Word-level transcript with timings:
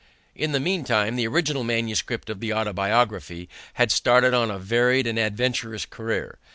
In 0.33 0.51
the 0.51 0.59
meantime 0.59 1.15
the 1.15 1.27
original 1.27 1.63
manuscript 1.63 2.31
of 2.31 2.39
the 2.39 2.51
Autobiography 2.51 3.47
had 3.75 3.91
started 3.91 4.33
on 4.33 4.49
a 4.49 4.57
varied 4.57 5.05
and 5.05 5.19
adventurous 5.19 5.85
career. 5.85 6.39